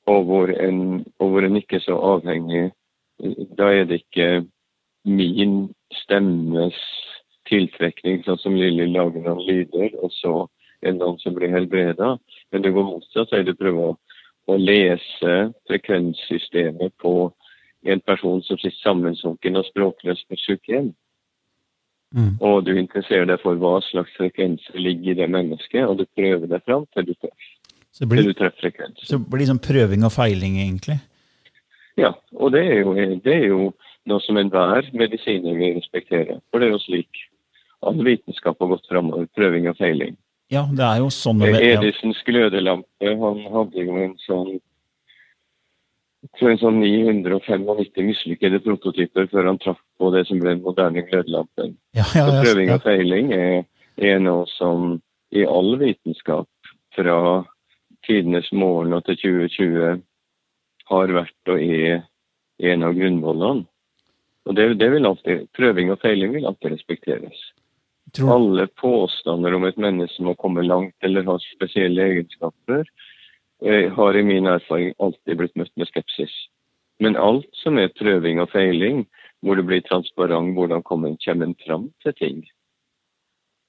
[0.07, 2.71] og hvor, en, og hvor en ikke er så avhengig
[3.59, 4.47] Da er det ikke
[5.05, 5.69] min
[6.05, 6.77] stemmes
[7.49, 10.33] tiltrekning, sånn som Lilly lager noen lyder, og så
[10.87, 12.17] er de som blir helbreda.
[12.53, 13.29] Men det går motsatt.
[13.29, 13.97] så er det prøve å,
[14.47, 15.35] å lese
[15.69, 17.17] frekvenssystemet på
[17.87, 20.95] en person som sitter sammensunken og språkløs på sykehjem.
[22.17, 22.37] Mm.
[22.41, 26.47] Og du interesserer deg for hva slags frekvenser ligger i det mennesket, og du prøver
[26.51, 27.53] deg fram til du treffer.
[27.97, 30.99] Så det blir, så det blir liksom prøving og feiling, egentlig?
[31.97, 32.93] Ja, og det er jo,
[33.25, 33.71] det er jo
[34.07, 36.37] noe som enhver medisiner vil respektere.
[36.51, 37.23] For det er jo slik
[37.87, 39.25] all vitenskap har gått framover.
[39.37, 40.17] Prøving og feiling.
[40.53, 41.41] Ja, det er jo sånn...
[41.43, 41.81] Med, ja.
[41.81, 44.57] Edisons glødelampe, han hadde jo en sånn
[46.43, 51.77] en sånn 995 mislykkede prototyper før han traff på det som ble den moderne glødelampen.
[51.97, 53.63] Ja, ja, så prøving og feiling er,
[53.97, 54.99] er noe som
[55.35, 56.49] i all vitenskap
[56.97, 57.19] fra
[58.07, 60.03] tidenes morgen og til 2020
[60.91, 62.05] har vært og er
[62.73, 63.67] en av grunnvollene.
[64.47, 67.39] Og det, det, vil alltid, Prøving og feiling vil alltid respekteres.
[68.17, 68.33] Tror...
[68.35, 72.87] Alle påstander om et menneske må komme langt eller ha spesielle egenskaper,
[73.65, 76.33] eh, har i min erfaring alltid blitt møtt med skepsis.
[77.03, 79.05] Men alt som er prøving og feiling,
[79.45, 82.41] hvor det blir transparent hvordan kommer en fram til ting,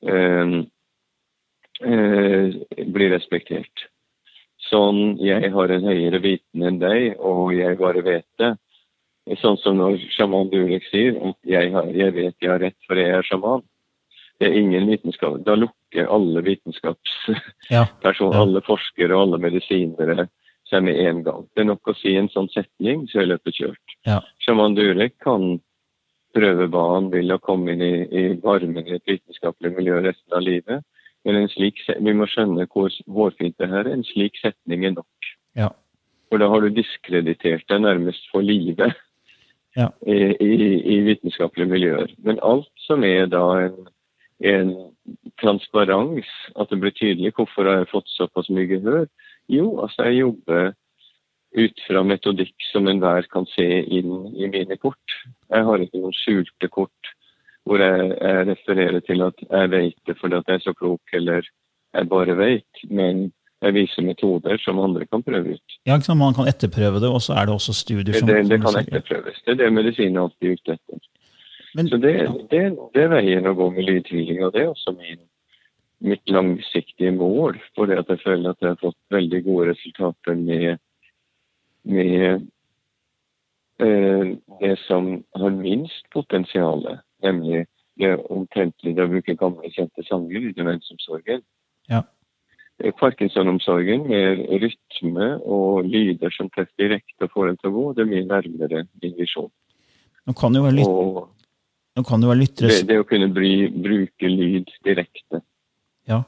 [0.08, 0.64] eh,
[1.84, 3.88] eh, blir respektert.
[4.70, 8.56] Sånn jeg har en høyere viten enn deg, og jeg bare vet det.
[9.42, 13.00] Sånn som når sjaman Durek sier at jeg, har, jeg, vet jeg har rett, for
[13.00, 13.64] jeg er sjaman.
[14.38, 15.40] Det er ingen vitenskap.
[15.46, 20.28] Da lukker alle vitenskapspersoner, ja, alle forskere og alle medisinere
[20.70, 21.48] seg med en gang.
[21.56, 23.96] Det er nok å si en sånn setning, så er løpet kjørt.
[24.08, 24.20] Ja.
[24.44, 25.58] Sjaman Durek kan
[26.38, 30.38] prøve hva han vil og komme inn i, i varmen i et vitenskapelig miljø resten
[30.38, 30.86] av livet.
[31.26, 33.94] Men en slik, vi må skjønne hvor hårfint det her er.
[33.96, 35.32] En slik setning er nok.
[35.58, 35.72] Ja.
[36.30, 38.94] For da har du diskreditert deg nærmest for livet
[39.78, 39.90] ja.
[40.06, 40.56] i, i,
[40.96, 42.12] i, vitenskapelige miljøer.
[42.24, 43.78] Men alt som er da en,
[44.44, 44.74] en
[45.42, 46.28] transparens,
[46.60, 49.08] at det blir tydelig hvorfor har jeg fått såpass mye gehør,
[49.50, 50.74] jo, altså jeg jobber
[51.58, 55.16] ut fra metodikk som enhver kan se inn i mine kort.
[55.50, 57.14] Jeg har ikke noen skjulte kort
[57.68, 61.02] hvor jeg, jeg, refererer til at jeg vet det fordi at jeg er så klok,
[61.14, 61.48] eller
[61.98, 62.84] jeg bare vet.
[62.90, 63.28] Men
[63.66, 65.78] jeg viser metoder som andre kan prøve ut.
[65.90, 65.98] Ja?
[66.16, 69.42] Man kan etterprøve det, og så er det også studier som Det, det kan etterprøves.
[69.46, 71.06] Det er det medisinen alltid er ute etter.
[71.78, 72.14] Men, så det,
[72.50, 72.62] det,
[72.96, 75.20] det er veien å gå med lydtvilling, og det er også min,
[76.02, 77.60] mitt langsiktige mål.
[77.78, 80.82] For det at jeg føler at jeg har fått veldig gode resultater med,
[81.86, 82.48] med
[83.86, 86.82] eh, det som har minst potensial
[87.24, 91.46] nemlig det omtrentlige å bruke gamle, kjente sanger i demensomsorgen.
[91.90, 92.04] Ja.
[93.00, 98.04] Parkinsonomsorgen med rytme og lyder som treffer direkte og får en til å gå, det
[98.04, 99.50] er mye nærmere min visjon.
[100.28, 101.24] Nå kan jo lyt og,
[101.98, 105.42] Nå kan det, være lyttere det, det å kunne bry, bruke lyd direkte.
[106.06, 106.22] Ja.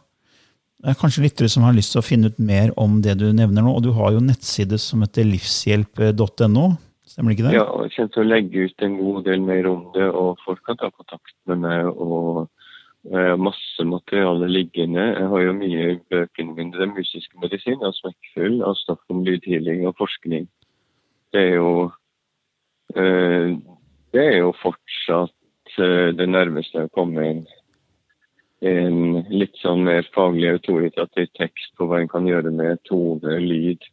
[0.79, 3.27] Det er kanskje lyttere som har lyst til å finne ut mer om det du
[3.35, 3.75] nevner nå.
[3.77, 6.65] Og du har jo nettside som heter livshjelp.no.
[7.09, 7.53] Stemmer ikke det?
[7.59, 10.63] Ja, jeg kommer til å legge ut en god del mer om det, og folk
[10.65, 11.89] kan ta kontakt med meg.
[11.93, 12.47] og
[13.11, 15.05] eh, Masse materiale liggende.
[15.19, 16.73] Jeg har jo mye i bøkene mine.
[16.73, 20.49] Det er musiske medisin av smekkfull av stoff om lydhealing og forskning.
[21.35, 21.73] Det er jo
[22.97, 23.59] eh,
[24.15, 25.35] det er jo fortsatt
[25.77, 27.43] det nærmeste å komme en,
[28.65, 33.85] en litt sånn mer faglig autoritativ tekst på hva en kan gjøre med tone, lyd,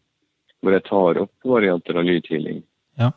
[0.61, 2.62] hvor jeg tar opp varianter av lydhealing.
[2.99, 3.12] Ja.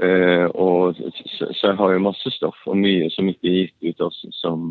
[0.00, 3.90] Uh, og, så, så, jeg har jo masse stoff, og mye som ikke er gitt
[3.90, 4.70] ut også, som,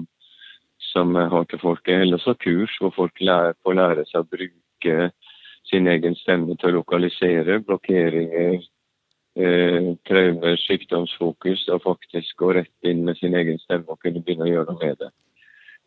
[0.90, 1.84] som jeg har til folk.
[1.86, 5.12] Jeg har også kurs hvor folk lærer, får lære seg å bruke
[5.70, 8.64] sin egen stemme til å lokalisere blokkeringer,
[9.40, 14.48] uh, traumer, sykdomsfokus, og faktisk gå rett inn med sin egen stemme og kunne begynne
[14.48, 15.12] å gjøre noe med det.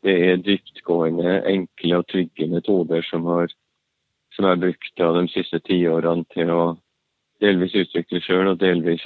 [0.02, 3.52] Det er dyptgående, enkle og trygge metoder som, har,
[4.34, 6.62] som er brukt av de siste tiårene til å
[7.42, 9.04] delvis utvikle sjøl og delvis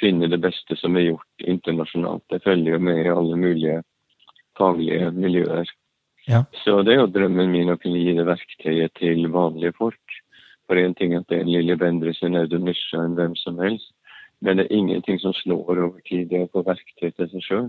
[0.00, 2.24] finne det beste som er gjort internasjonalt.
[2.32, 3.80] Det følger jo med i alle mulige
[4.58, 5.68] faglige miljøer.
[6.26, 6.42] Ja.
[6.64, 10.05] Så det er jo drømmen min å kunne gi det verktøyet til vanlige folk.
[10.66, 13.60] For én ting at det er en Lilly Bendriss en Audun Mysja enn hvem som
[13.62, 13.92] helst.
[14.44, 17.68] Men det er ingenting som slår over tid det å få verktøy til seg sjøl.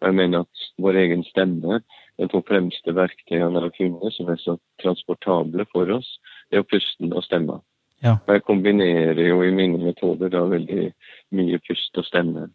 [0.00, 1.82] Jeg mener at vår egen stemme,
[2.18, 6.08] de to fremste verktøyene jeg har funnet som er så transportable for oss,
[6.50, 7.58] det er pusten og stemma.
[8.02, 8.16] Ja.
[8.30, 10.88] Jeg kombinerer jo i mine metoder da veldig
[11.34, 12.46] mye pust og stemme.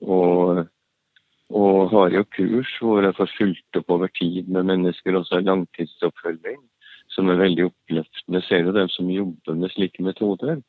[0.00, 0.64] Og,
[1.50, 6.60] og har jo kurs hvor jeg får fulgt opp over tid med mennesker, også langtidsoppfølging,
[7.18, 10.60] som er veldig oppløftende, ser jo dem som jobber med slike metoder.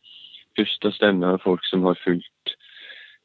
[0.57, 2.55] Pust og stemme er folk som har fulgt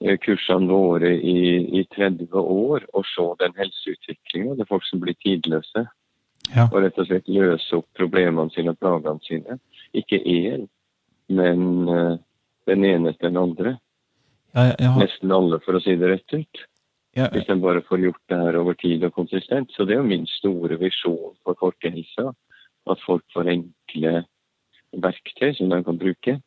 [0.04, 1.38] eh, kursene våre i,
[1.80, 4.58] i 30 år og se den helseutviklinga.
[4.58, 5.86] Det er folk som blir tidløse.
[6.52, 6.68] Ja.
[6.68, 9.58] Og rett og slett løse opp problemene sine og plagene sine.
[9.96, 10.68] Ikke én,
[11.32, 12.20] men eh,
[12.68, 13.76] den ene etter den andre.
[14.52, 16.64] Ja, jeg, jeg har, Nesten alle, for å si det rett ut.
[17.16, 19.72] ja, Hvis en bare får gjort det her over tid og konsistent.
[19.72, 22.34] Så det er jo min store visjon for folkehelsa.
[22.90, 24.24] At folk får enkle
[25.02, 26.40] verktøy som de kan bruke.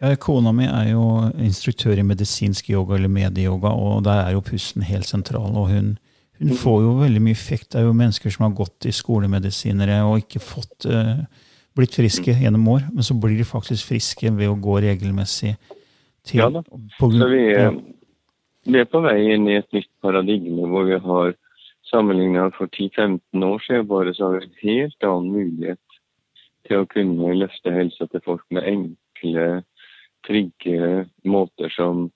[0.00, 1.04] ja, kona mi er jo
[1.42, 5.56] instruktør i medisinsk yoga eller medieyoga, og der er jo pusten helt sentral.
[5.56, 5.96] og hun,
[6.38, 7.72] hun får jo veldig mye effekt.
[7.72, 11.24] Det er jo mennesker som har gått i skolemedisinere og ikke fått uh,
[11.78, 15.56] blitt friske gjennom år, men så blir de faktisk friske ved å gå regelmessig
[16.26, 16.62] til Ja da.
[16.98, 17.74] på Så vi er,
[18.68, 21.36] vi er på vei inn i et nytt paradigme hvor vi har
[21.90, 25.98] sammenligna for 10-15 år siden bare så har vi en helt annen mulighet
[26.68, 29.48] til å kunne løfte helsa til folk med enkle,
[30.26, 32.08] trygge måter som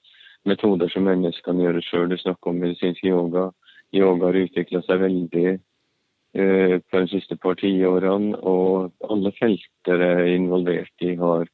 [0.48, 2.08] metoder som mennesker kan gjøre sjøl.
[2.10, 3.50] Du snakker om medisinsk yoga.
[3.94, 10.20] Yoga har utvikla seg veldig eh, på de siste par tiårene, og alle felter jeg
[10.20, 11.48] er involvert i, har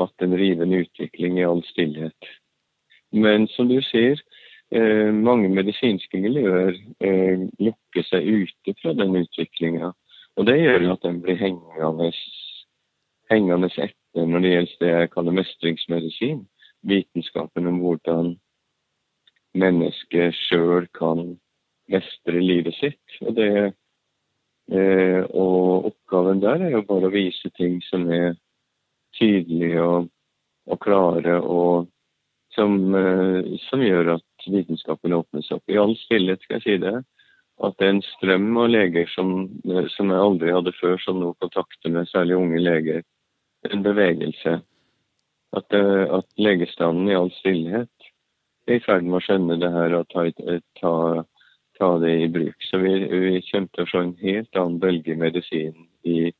[0.00, 2.32] hatt en rivende utvikling i all stillhet.
[3.12, 4.31] Men som du sier, eh,
[5.12, 9.92] mange medisinske miljøer eh, lukker seg ute fra den utviklinga.
[10.36, 12.08] Og det gjør at den blir hengende,
[13.30, 16.40] hengende etter når det gjelder det jeg kaller mestringsmedisin.
[16.88, 18.32] Vitenskapen om hvordan
[19.54, 21.36] mennesket sjøl kan
[21.92, 23.18] mestre livet sitt.
[23.20, 23.74] Og, det,
[24.72, 28.34] eh, og oppgaven der er jo bare å vise ting som er
[29.18, 30.08] tydelige og,
[30.66, 31.90] og klare, og
[32.56, 35.62] som, eh, som gjør at vitenskapen åpnes opp.
[35.70, 36.94] I all stillhet skal jeg si det.
[37.62, 41.20] At det er en strøm av leger som, eh, som jeg aldri hadde før, som
[41.20, 43.02] nå kontakter med særlig unge leger.
[43.70, 44.60] En bevegelse.
[45.52, 48.10] At, eh, at legestanden i all stillhet
[48.66, 50.24] er i ferd med å skjønne det her og ta,
[50.80, 50.94] ta,
[51.78, 52.56] ta det i bruk.
[52.70, 56.32] Så vi, vi kommer til en helt annen bølge i medisin i,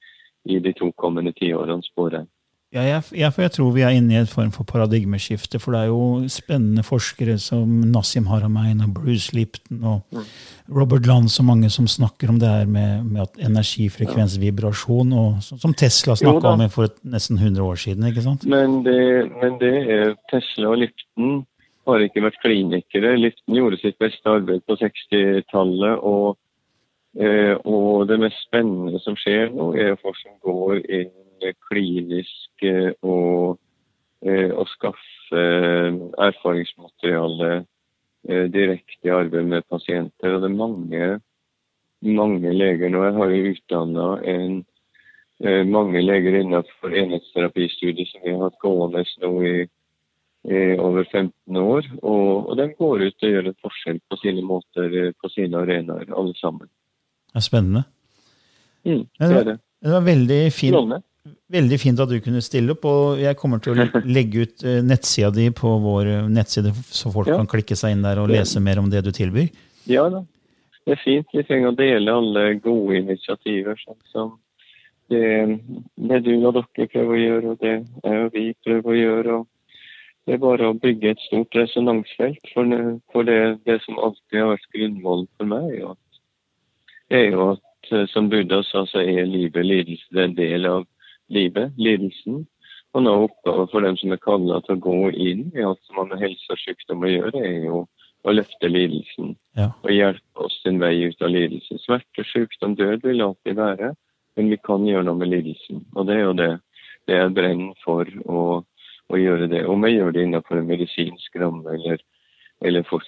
[0.49, 2.32] i de to kommende tiårene, spår jeg.
[2.73, 5.59] Ja, jeg, jeg, jeg tror vi er inne i en form for paradigmeskifte.
[5.61, 10.23] For det er jo spennende forskere som Nassim Haramein og Bruce Lipton og
[10.73, 15.43] Robert Lanz og mange som snakker om det her med, med at energifrekvens, vibrasjon, og,
[15.45, 18.07] som- Tesla snakka om for et, nesten 100 år siden.
[18.09, 18.47] ikke sant?
[18.49, 18.99] Men det,
[19.43, 21.43] men det er Tesla og Lipton
[21.87, 23.19] har ikke vært klinikere.
[23.21, 25.99] Lipton gjorde sitt beste arbeid på 60-tallet.
[26.01, 26.39] Og,
[27.21, 31.13] eh, og det mest spennende som skjer nå, er folk som går inn
[31.69, 33.59] klinisk eh, og,
[34.23, 35.41] å skaffe
[36.23, 37.65] erfaringsmateriale
[38.29, 40.37] eh, direkte i arbeid med pasienter.
[40.37, 41.09] Og det er mange,
[42.07, 43.05] mange leger nå.
[43.07, 44.59] Jeg har jo utdanna en
[45.43, 49.57] eh, mange leger innenfor enhetsterapistudiet som vi har hatt gående nå i,
[50.51, 51.91] i over 15 år.
[52.03, 55.65] Og, og de går ut og gjør en forskjell på sine måter, eh, på sine
[55.65, 56.71] arenaer, alle sammen.
[57.33, 57.87] Det er spennende.
[58.85, 59.61] Mm, det er det.
[59.83, 61.03] Det var veldig fint.
[61.53, 62.85] Veldig fint at du kunne stille opp.
[62.89, 63.87] og Jeg kommer til å
[64.17, 67.37] legge ut eh, nettsida di på vår eh, nettside, så folk Ja.
[67.41, 69.51] kan klikke seg inn der og lese mer om det du tilbyr.
[69.91, 70.25] Ja da.
[70.87, 71.29] Det er fint.
[71.31, 73.77] Vi trenger å dele alle gode initiativer.
[73.85, 74.33] Sånn som
[75.13, 75.61] det,
[76.01, 79.37] det du og dere prøver å gjøre, og det jeg og vi prøver å gjøre.
[79.41, 79.47] og
[80.27, 82.73] Det er bare å bygge et stort resonansfelt for,
[83.13, 85.77] for det, det som alltid har vært grunnmålet for meg.
[85.87, 85.97] Og
[87.13, 90.07] det er jo at, eh, som Buddha sa, så er livet lidelse.
[90.11, 90.87] Det er en del av
[91.31, 92.47] livet, lidelsen.
[92.93, 96.03] Og nå oppgaven for dem som er kalla til å gå inn i alt som
[96.03, 97.85] har med helse og sykdom å gjøre, er jo
[98.23, 99.71] å løfte lidelsen Ja.
[99.83, 101.79] og hjelpe oss sin vei ut av lidelse.
[101.83, 103.95] Smerte, sykdom, død vil alltid være,
[104.37, 105.87] men vi kan gjøre noe med lidelsen.
[105.97, 106.51] Og det er jo det,
[107.09, 108.45] det jeg brenner for å,
[109.09, 109.65] å gjøre det.
[109.67, 112.05] Om jeg gjør det innenfor en medisinsk ramme, eller,
[112.63, 113.03] eller for,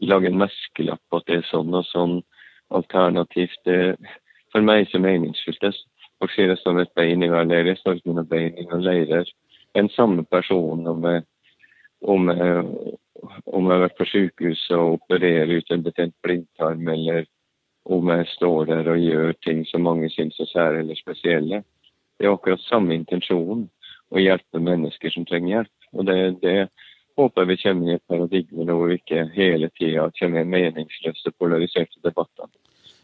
[0.00, 2.20] lage en merkelapp at det er sånn og sånn
[2.74, 3.96] alternativt, det
[4.52, 5.60] for meg så meningsfullt.
[5.60, 5.74] Det
[6.32, 7.72] Sier det står et bein i hver leir.
[8.04, 9.28] Noe bein i noen leirer.
[9.76, 11.22] Den samme personen om jeg,
[12.00, 12.64] om jeg,
[13.52, 17.26] om jeg har vært på sykehuset og opererer ut en betent blindtarm, eller
[17.84, 21.62] om jeg står der og gjør ting som mange syns er sære eller spesielle.
[22.16, 23.66] Det er akkurat samme intensjon,
[24.14, 25.88] å hjelpe mennesker som trenger hjelp.
[25.92, 26.58] Og det, det
[27.18, 31.32] håper jeg vi kommer i et paradigme hvor vi ikke hele tida kommer i meningsløse,
[31.38, 32.48] polariserte debatter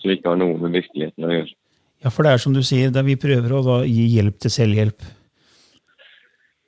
[0.03, 1.55] som ikke har noe med virkeligheten å gjøre.
[2.03, 5.05] Ja, for det er som du sier, der vi prøver å gi hjelp til selvhjelp.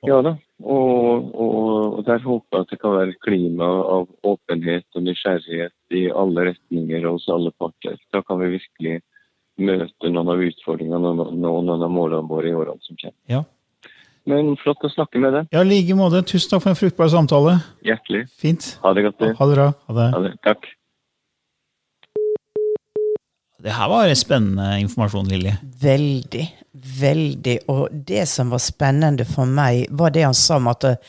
[0.05, 3.65] Ja da, og, og, og der håper jeg at det kan være klima
[3.95, 7.97] av åpenhet og nysgjerrighet i alle retninger og hos alle parter.
[8.13, 8.99] Da kan vi virkelig
[9.65, 13.17] møte noen av utfordringene og nå noen av målene våre i årene som kommer.
[13.31, 13.43] Ja.
[14.29, 15.51] Men flott å snakke med deg.
[15.53, 16.23] Ja, i like måte.
[16.25, 17.59] Tusen takk for en fruktbar samtale.
[17.85, 18.23] Hjertelig.
[18.41, 18.71] Fint.
[18.81, 19.19] Ha det godt.
[19.21, 19.27] du.
[19.37, 19.67] Ha det bra.
[19.89, 20.07] Ha det.
[20.15, 20.31] Ha det.
[20.47, 20.71] Takk.
[23.65, 25.51] Det her var spennende informasjon, Lilly.
[25.81, 26.43] Veldig,
[26.99, 27.55] veldig.
[27.73, 30.99] Og det som var spennende for meg, var det han sa om at eh,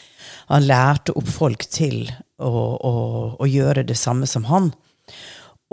[0.49, 2.07] han lærte opp folk til
[2.41, 2.95] å, å,
[3.37, 4.71] å gjøre det samme som han.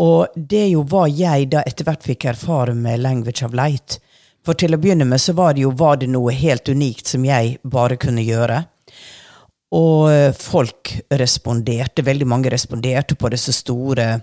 [0.04, 4.02] Og det jo hva jeg da etter hvert fikk erfare med Language of Light.
[4.44, 7.24] For til å begynne med så var det jo var det noe helt unikt som
[7.24, 8.60] jeg bare kunne gjøre.
[9.80, 14.18] Og eh, folk responderte, veldig mange responderte på disse store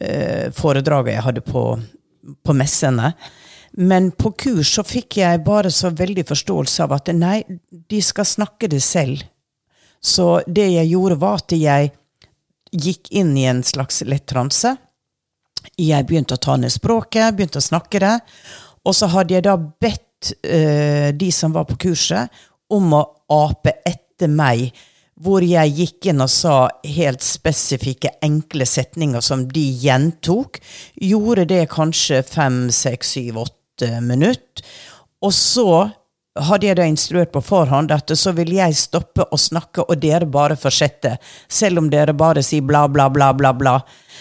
[0.00, 1.64] eh, foredragene jeg hadde på,
[2.44, 3.12] på messene.
[3.78, 7.38] Men på kurs så fikk jeg bare så veldig forståelse av at nei,
[7.70, 9.22] de skal snakke det selv.
[10.00, 11.92] Så det jeg gjorde, var at jeg
[12.70, 14.74] gikk inn i en slags lett transe.
[15.76, 18.16] Jeg begynte å ta ned språket, begynte å snakke det.
[18.86, 22.30] Og så hadde jeg da bedt eh, de som var på kurset,
[22.70, 23.02] om å
[23.34, 24.70] ape etter meg.
[25.20, 26.54] Hvor jeg gikk inn og sa
[26.96, 30.60] helt spesifikke, enkle setninger som de gjentok.
[30.96, 34.64] Gjorde det kanskje fem, seks, syv, åtte minutter.
[35.20, 35.70] Og så
[36.38, 40.28] hadde jeg da instruert på forhånd at så vil jeg stoppe å snakke, og dere
[40.30, 41.16] bare fortsette.
[41.50, 43.74] Selv om dere bare sier bla, bla, bla, bla, bla.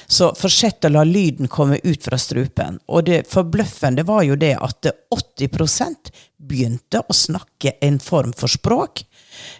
[0.09, 2.79] Så fortsett å la lyden komme ut fra strupen.
[2.89, 6.11] Og det forbløffende var jo det at 80%
[6.49, 9.03] begynte å snakke en form for språk.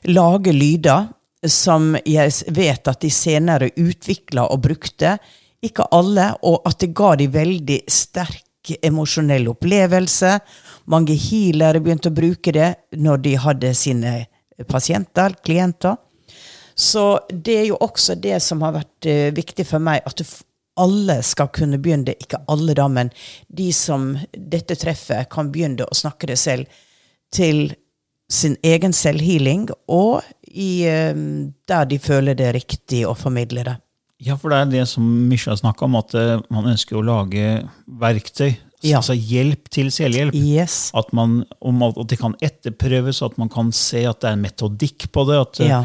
[0.10, 1.14] Lage lyder
[1.48, 5.18] som jeg vet at de senere utvikla og brukte.
[5.64, 10.36] Ikke alle, og at det ga de veldig sterk emosjonell opplevelse.
[10.92, 14.14] Mange healere begynte å bruke det når de hadde sine
[14.68, 15.98] pasienter, klienter.
[16.80, 20.24] Så det er jo også det som har vært eh, viktig for meg, at
[20.80, 23.12] alle skal kunne begynne, ikke alle da, men
[23.52, 26.80] de som dette treffer, kan begynne å snakke det selv
[27.36, 27.74] til
[28.30, 31.14] sin egen selvhealing, og i, eh,
[31.68, 33.76] der de føler det er riktig å formidle det.
[34.22, 37.64] Ja, for det er det som Misha snakka om, at eh, man ønsker å lage
[37.88, 38.58] verktøy.
[38.84, 38.98] Ja.
[39.02, 40.36] Altså hjelp til selvhjelp.
[40.36, 40.92] Yes.
[40.96, 44.44] At, man, om at det kan etterprøves, at man kan se at det er en
[44.46, 45.40] metodikk på det.
[45.42, 45.82] At, eh, Ja.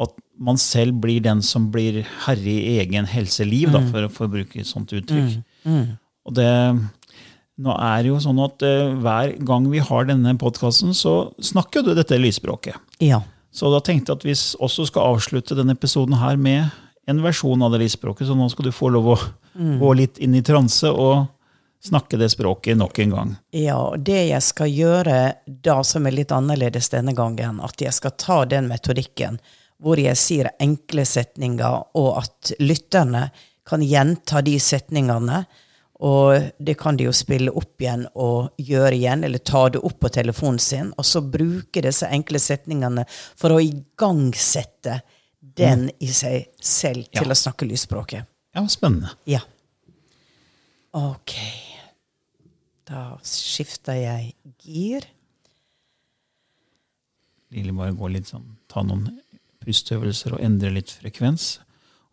[0.00, 3.72] at man selv blir den som blir herre i egen helseliv, Mm.
[3.72, 5.38] da, for, for å bruke et sånt uttrykk.
[6.26, 6.48] Og det,
[7.60, 11.84] nå er det jo sånn at uh, hver gang vi har denne podkasten, så snakker
[11.86, 12.78] du dette lysspråket.
[13.04, 13.22] Ja.
[13.54, 16.72] Så da tenkte jeg at vi også skal avslutte denne episoden her med
[17.06, 19.18] en versjon av det lysspråket, så nå skal du få lov å
[19.54, 21.28] gå litt inn i transe og
[21.84, 23.34] snakke det språket nok en gang.
[23.52, 27.92] Ja, og det jeg skal gjøre da som er litt annerledes denne gangen, at jeg
[27.94, 29.38] skal ta den metodikken
[29.82, 33.26] hvor jeg sier enkle setninger, og at lytterne
[33.68, 35.44] kan gjenta de setningene.
[36.02, 40.00] Og det kan de jo spille opp igjen og gjøre igjen, eller ta det opp
[40.02, 40.92] på telefonen sin.
[40.98, 45.00] Og så bruke disse enkle setningene for å igangsette
[45.40, 47.30] den i seg selv til Ja.
[47.30, 48.26] å snakke lysspråket.
[48.54, 49.10] Ja, spennende.
[49.26, 49.40] Ja.
[50.94, 51.34] Ok.
[52.86, 55.06] Da skifter jeg gir.
[57.54, 59.20] Lille bare gå litt sånn, ta noen
[59.64, 61.60] pusteøvelser og endre litt frekvens.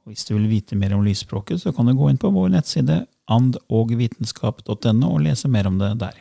[0.06, 2.50] Og hvis du vil vite mer om lysspråket, så kan du gå inn på vår
[2.54, 6.18] nettside andogvitenskap.no og lese mer om det der.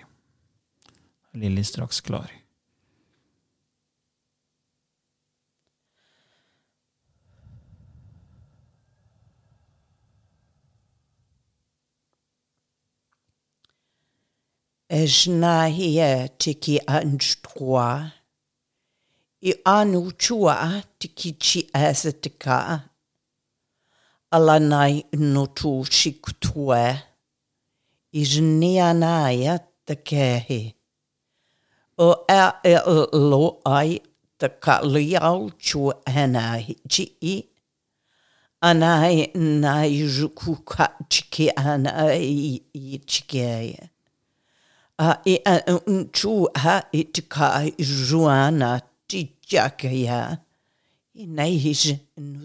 [1.33, 2.31] Er Lilly straks klar?
[14.91, 18.11] Ejnahie tiki anjtroa.
[19.43, 22.90] I anu chua tiki chi asetika.
[24.33, 27.03] Alanai notu shikutue.
[28.15, 30.75] Ijnianaya takehi.
[31.99, 32.75] O a e
[33.13, 34.01] lo ai
[34.39, 37.37] ta ka liao chu anai chi i.
[38.63, 43.91] Anai nai jukuka chiki anai i chiki
[45.01, 45.55] a e a
[45.87, 49.21] un chu ha te ka i ruana ti
[49.51, 50.21] jaka ya
[51.15, 51.83] i nei his
[52.17, 52.45] nu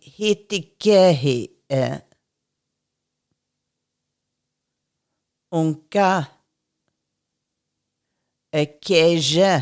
[0.00, 2.00] hitikehi e.
[5.52, 6.26] Unka
[8.52, 9.52] e keje.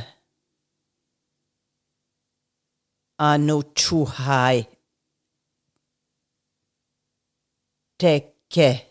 [3.20, 4.66] Anuchuhai
[7.98, 8.87] teke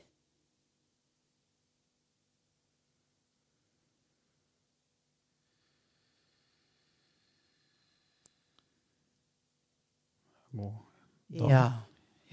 [11.34, 11.72] Ja,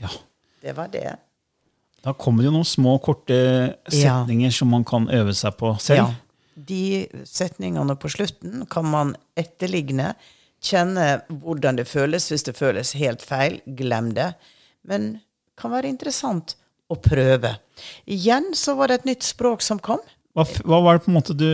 [0.00, 0.08] Ja.
[0.62, 1.16] det var det.
[2.04, 5.96] Da kommer det jo noen små, korte setninger som man kan øve seg på selv.
[5.96, 6.14] Ja.
[6.54, 10.14] De setningene på slutten kan man etterligne.
[10.64, 12.28] Kjenne hvordan det føles.
[12.30, 14.34] Hvis det føles helt feil, glem det.
[14.84, 16.54] Men det kan være interessant
[16.90, 17.56] å prøve.
[18.06, 20.00] Igjen så var det et nytt språk som kom.
[20.34, 21.46] Hva, hva var det på en måte du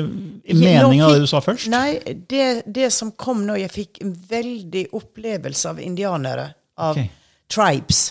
[0.48, 1.68] meningen av det du sa først?
[1.68, 6.54] Nei, det, det som kom nå Jeg fikk en veldig opplevelse av indianere.
[6.80, 7.10] Av Ok.
[7.50, 8.10] Tribes.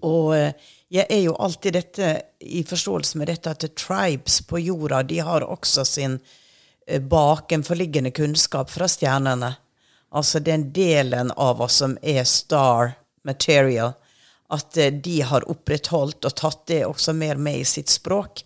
[0.00, 0.52] Og eh,
[0.94, 2.10] jeg er jo alltid dette
[2.40, 6.18] i forståelse med dette at tribes på jorda de har også sin
[6.86, 9.54] eh, bakenforliggende kunnskap fra stjernene.
[10.14, 12.94] Altså den delen av oss som er star
[13.26, 13.94] material.
[14.54, 18.44] At eh, de har opprettholdt og tatt det også mer med i sitt språk.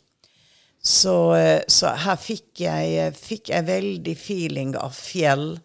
[0.89, 1.35] Så,
[1.68, 5.57] så her fikk jeg, fikk jeg veldig feeling av fjell,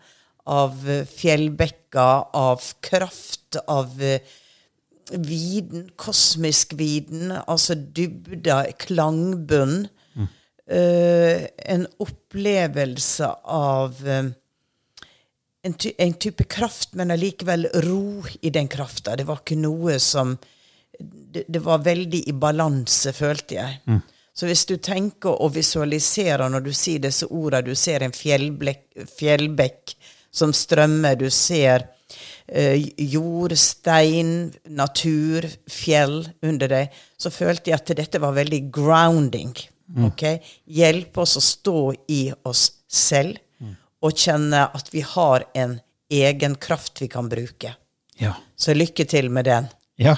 [0.49, 4.21] av eh, fjellbekker, av kraft, av eh,
[5.11, 9.87] viden, kosmisk viden, altså dybde, klangbunn.
[10.63, 14.29] Eh, en opplevelse av eh,
[15.63, 19.17] en, ty en type kraft, men allikevel ro i den krafta.
[19.19, 20.37] Det var ikke noe som
[20.99, 23.99] det, det var veldig i balanse, følte jeg.
[24.33, 29.95] Så hvis du tenker og visualiserer når du sier disse ordene, du ser en fjellbekk
[30.33, 31.85] som strømmer, du ser
[32.47, 39.53] eh, jord, stein, natur, fjell under deg, så følte jeg at dette var veldig grounding.
[40.09, 40.25] ok?
[40.65, 41.79] Hjelpe oss å stå
[42.11, 43.39] i oss selv
[44.03, 45.77] og kjenne at vi har en
[46.11, 47.75] egen kraft vi kan bruke.
[48.19, 48.35] Ja.
[48.55, 49.69] Så lykke til med den.
[50.01, 50.17] Ja.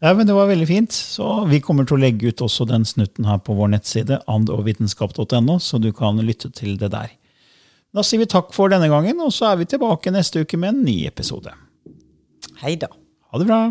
[0.00, 0.92] ja, men det var veldig fint.
[0.92, 5.58] Så vi kommer til å legge ut også den snutten her på vår nettside, andovitenskap.no,
[5.58, 7.08] så du kan lytte til det der.
[7.90, 10.74] Da sier vi takk for denne gangen, og så er vi tilbake neste uke med
[10.74, 11.50] en ny episode.
[12.62, 12.90] Hei da.
[13.30, 13.62] Ha det bra!